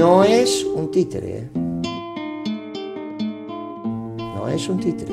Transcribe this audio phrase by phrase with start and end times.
[0.00, 1.40] No es un títere.
[1.40, 1.50] ¿eh?
[4.18, 5.12] No es un títere.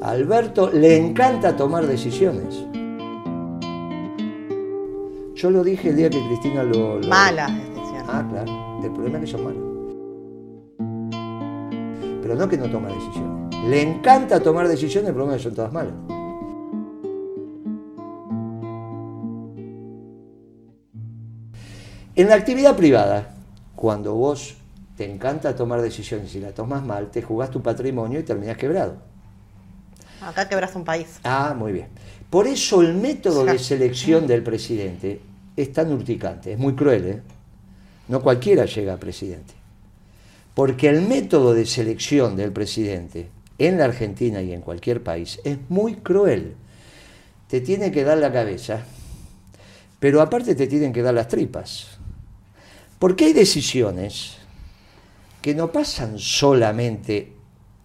[0.00, 2.64] A Alberto le encanta tomar decisiones.
[5.34, 7.00] Yo lo dije el día que Cristina lo...
[7.00, 7.08] lo...
[7.08, 8.04] Malas decisiones.
[8.06, 8.80] Ah, claro.
[8.84, 9.62] El problema es que son malas.
[12.22, 13.56] Pero no que no toma decisiones.
[13.66, 15.94] Le encanta tomar decisiones, el problema es que son todas malas.
[22.14, 23.34] En la actividad privada,
[23.78, 24.56] cuando vos
[24.96, 28.96] te encanta tomar decisiones y la tomas mal, te jugás tu patrimonio y terminás quebrado.
[30.20, 31.20] Acá quebras un país.
[31.22, 31.86] Ah, muy bien.
[32.28, 35.20] Por eso el método de selección del presidente
[35.56, 37.22] es tan urticante, es muy cruel, ¿eh?
[38.08, 39.54] No cualquiera llega a presidente.
[40.54, 45.56] Porque el método de selección del presidente en la Argentina y en cualquier país es
[45.68, 46.56] muy cruel.
[47.46, 48.82] Te tiene que dar la cabeza,
[50.00, 51.98] pero aparte te tienen que dar las tripas.
[52.98, 54.38] Porque hay decisiones
[55.40, 57.32] que no pasan solamente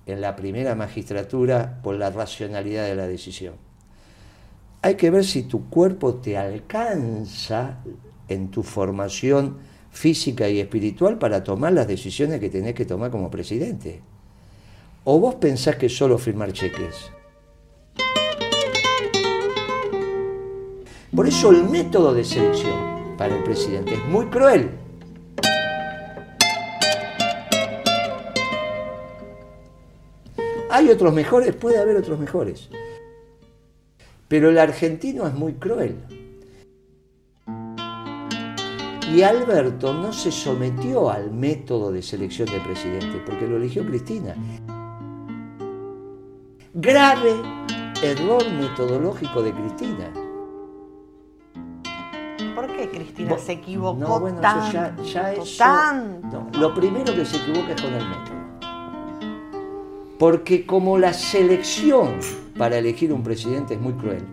[0.05, 3.53] en la primera magistratura por la racionalidad de la decisión.
[4.81, 7.79] Hay que ver si tu cuerpo te alcanza
[8.27, 9.59] en tu formación
[9.91, 14.01] física y espiritual para tomar las decisiones que tenés que tomar como presidente.
[15.03, 17.11] ¿O vos pensás que solo firmar cheques?
[21.15, 24.82] Por eso el método de selección para el presidente es muy cruel.
[30.73, 31.55] ¿Hay otros mejores?
[31.55, 32.67] Puede haber otros mejores.
[34.27, 35.97] Pero el argentino es muy cruel.
[39.13, 44.35] Y Alberto no se sometió al método de selección de presidente porque lo eligió Cristina.
[46.73, 47.35] Grave
[48.01, 50.11] error metodológico de Cristina.
[52.55, 55.03] ¿Por qué Cristina se equivocó No, bueno, eso tanto?
[55.03, 56.47] ya, ya eso- tanto?
[56.51, 58.42] no, lo primero que se equivoca es con el método.
[60.23, 62.17] Porque como la selección
[62.57, 64.23] para elegir un presidente es muy cruel,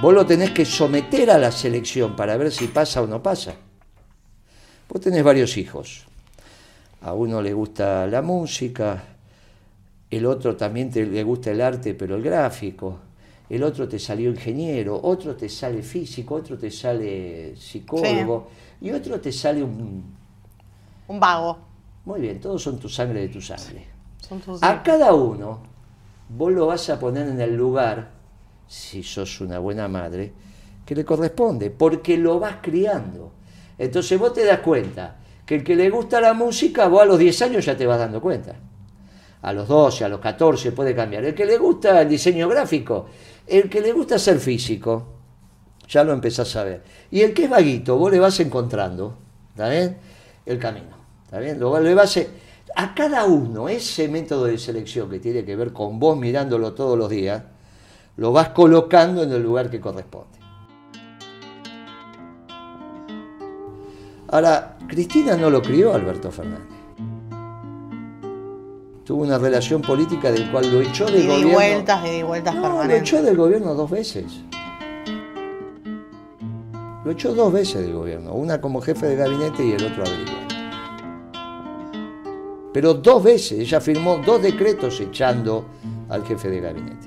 [0.00, 3.54] vos lo tenés que someter a la selección para ver si pasa o no pasa.
[4.88, 6.06] Vos tenés varios hijos.
[7.02, 9.04] A uno le gusta la música,
[10.08, 13.00] el otro también te, le gusta el arte, pero el gráfico.
[13.50, 18.48] El otro te salió ingeniero, otro te sale físico, otro te sale psicólogo
[18.80, 20.02] y otro te sale un...
[21.08, 21.58] Un vago.
[22.06, 23.92] Muy bien, todos son tu sangre de tu sangre.
[24.62, 25.60] A cada uno
[26.28, 28.10] vos lo vas a poner en el lugar,
[28.66, 30.32] si sos una buena madre,
[30.84, 33.32] que le corresponde, porque lo vas criando.
[33.78, 37.18] Entonces vos te das cuenta que el que le gusta la música, vos a los
[37.18, 38.54] 10 años ya te vas dando cuenta.
[39.42, 41.24] A los 12, a los 14 puede cambiar.
[41.24, 43.06] El que le gusta el diseño gráfico,
[43.46, 45.14] el que le gusta ser físico,
[45.86, 46.82] ya lo empezás a ver.
[47.10, 49.18] Y el que es vaguito, vos le vas encontrando,
[49.50, 49.98] ¿está bien?
[50.46, 51.60] El camino, ¿está bien?
[51.60, 52.20] Lo, le vas a,
[52.76, 56.98] a cada uno, ese método de selección que tiene que ver con vos mirándolo todos
[56.98, 57.42] los días,
[58.16, 60.38] lo vas colocando en el lugar que corresponde.
[64.28, 66.66] Ahora, Cristina no lo crió Alberto Fernández.
[69.04, 71.52] Tuvo una relación política del cual lo echó del ida y gobierno.
[71.52, 74.24] vueltas, y vueltas No, lo echó del gobierno dos veces.
[77.04, 80.53] Lo echó dos veces del gobierno, una como jefe de gabinete y el otro averiguador.
[82.74, 85.64] Pero dos veces, ella firmó dos decretos echando
[86.08, 87.06] al jefe de gabinete.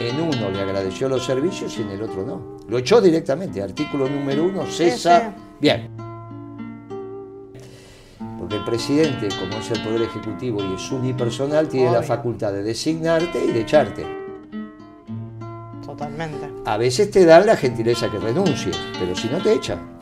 [0.00, 2.58] En uno le agradeció los servicios y en el otro no.
[2.68, 5.32] Lo echó directamente, artículo número uno, cesa.
[5.60, 5.90] Bien.
[8.36, 12.64] Porque el presidente, como es el Poder Ejecutivo y es unipersonal, tiene la facultad de
[12.64, 14.04] designarte y de echarte.
[15.86, 16.50] Totalmente.
[16.64, 19.93] A veces te dan la gentileza que renuncies, pero si no te echan.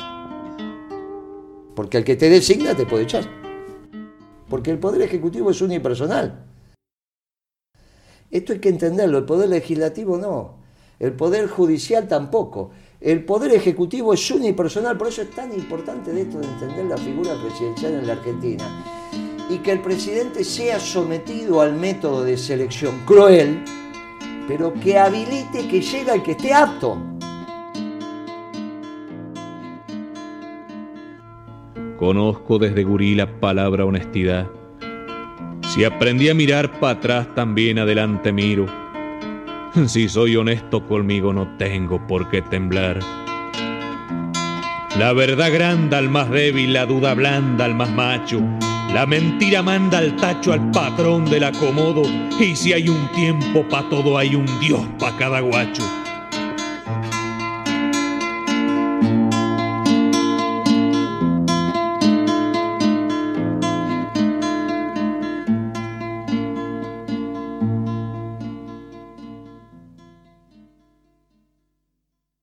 [1.75, 3.25] Porque el que te designa te puede echar.
[4.49, 6.45] Porque el Poder Ejecutivo es unipersonal.
[8.31, 10.57] Esto hay que entenderlo, el Poder Legislativo no,
[10.99, 12.71] el Poder Judicial tampoco.
[12.99, 16.97] El Poder Ejecutivo es unipersonal, por eso es tan importante de esto de entender la
[16.97, 18.85] figura presidencial en la Argentina.
[19.51, 23.63] Y que el presidente sea sometido al método de selección cruel,
[24.49, 27.12] pero que habilite que llega el que esté apto.
[32.03, 34.51] Conozco desde gurí la palabra honestidad.
[35.69, 38.67] Si aprendí a mirar para atrás, también adelante miro.
[39.87, 42.99] Si soy honesto conmigo, no tengo por qué temblar.
[44.99, 48.41] La verdad granda al más débil, la duda blanda al más macho.
[48.93, 52.03] La mentira manda al tacho al patrón del acomodo.
[52.41, 55.85] Y si hay un tiempo pa' todo, hay un Dios pa' cada guacho.